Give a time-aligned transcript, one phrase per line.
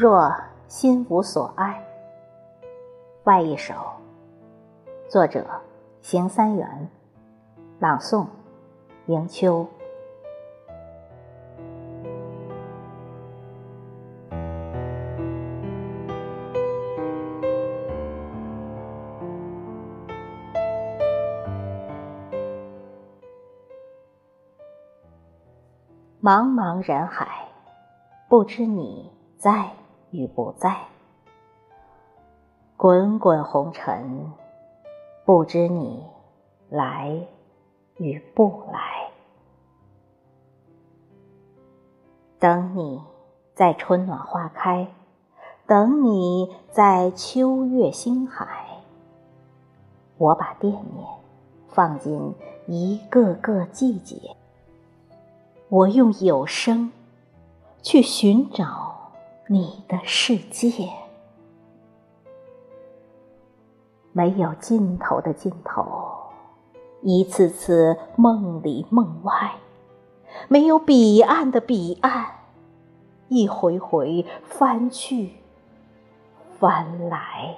[0.00, 0.32] 若
[0.68, 1.84] 心无所爱，
[3.24, 3.74] 外一首，
[5.08, 5.44] 作者：
[6.00, 6.88] 邢三元，
[7.80, 8.24] 朗诵：
[9.06, 9.66] 迎秋。
[26.22, 27.48] 茫茫人海，
[28.28, 29.70] 不知你在
[30.10, 30.70] 与不在；
[32.76, 34.32] 滚滚红尘，
[35.24, 36.04] 不知你
[36.70, 37.26] 来
[37.96, 39.10] 与不来。
[42.38, 43.02] 等你
[43.54, 44.86] 在春暖花开，
[45.66, 48.64] 等你在秋月星海。
[50.16, 51.06] 我把惦念
[51.68, 52.34] 放进
[52.66, 54.36] 一个个季节。
[55.68, 56.90] 我用有声
[57.82, 58.97] 去寻找
[59.50, 60.90] 你的世界，
[64.12, 65.86] 没有尽头的尽头，
[67.00, 69.54] 一次次梦里梦外，
[70.48, 72.26] 没有彼岸的彼岸，
[73.28, 75.32] 一回回翻去
[76.58, 77.56] 翻来，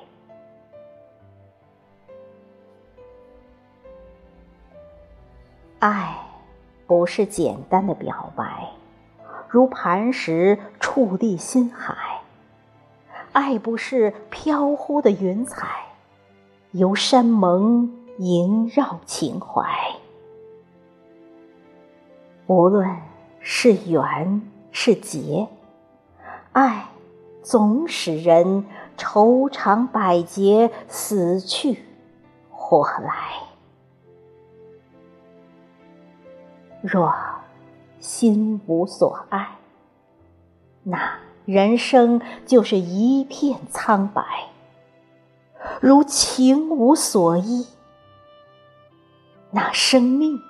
[5.80, 6.16] 爱。
[6.86, 8.68] 不是简单的表白，
[9.48, 10.58] 如磐石
[10.92, 11.94] 矗立心海；
[13.32, 15.68] 爱不是飘忽的云彩，
[16.72, 17.88] 由山盟
[18.18, 19.64] 萦绕情怀。
[22.48, 22.96] 无论
[23.38, 25.46] 是缘是劫，
[26.50, 26.88] 爱
[27.40, 31.84] 总使人愁肠百结，死去
[32.50, 33.14] 活来。
[36.82, 37.14] 若
[38.00, 39.59] 心无所爱，
[40.82, 44.22] 那人生就是一片苍白；
[45.80, 47.66] 如情无所依，
[49.50, 50.40] 那生命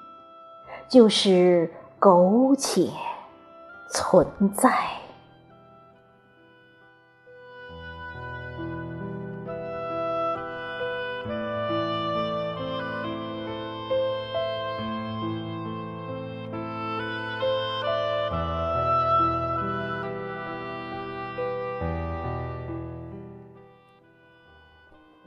[0.89, 2.91] 就是苟且
[3.89, 4.73] 存在。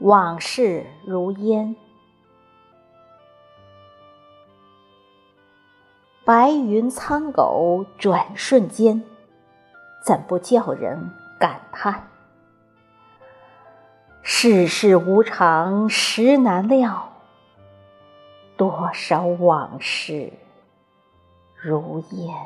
[0.04, 1.74] 往事如烟，
[6.26, 9.02] 白云苍狗转瞬间，
[10.04, 11.10] 怎不叫人
[11.40, 12.06] 感叹？
[14.20, 17.10] 世事无常，时难料，
[18.58, 20.30] 多少往事
[21.54, 22.36] 如烟。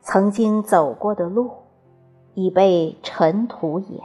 [0.00, 1.61] 曾经走过的路。
[2.34, 4.00] 已被尘土掩，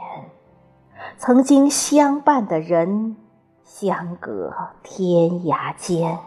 [1.16, 3.16] 曾经相伴的人，
[3.64, 6.18] 相隔天涯间。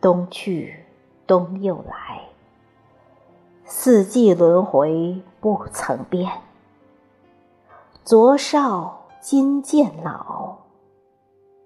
[0.00, 0.84] 冬去
[1.26, 2.22] 冬又来，
[3.64, 6.30] 四季轮回不曾变。
[8.04, 10.58] 昨少今渐老，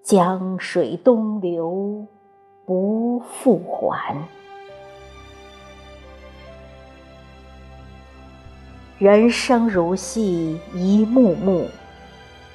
[0.01, 2.07] 江水东流
[2.65, 4.17] 不复还。
[8.99, 11.67] 人生如戏一幕幕，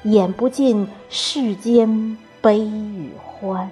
[0.05, 3.69] 演不尽世间悲与欢；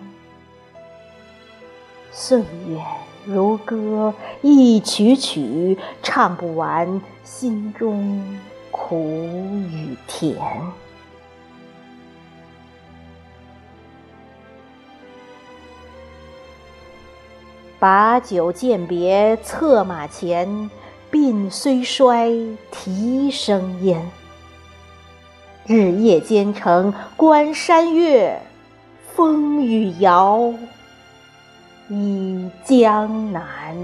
[2.11, 2.83] 岁月
[3.25, 4.13] 如歌
[4.43, 8.21] 一曲曲，唱不完心中
[8.73, 8.97] 苦
[9.71, 10.37] 与甜。
[17.79, 20.69] 把酒饯别，策马前。
[21.11, 24.11] 鬓虽衰，啼声咽。
[25.67, 28.41] 日夜兼程关山月，
[29.15, 30.53] 风雨遥，
[31.89, 33.77] 忆江南。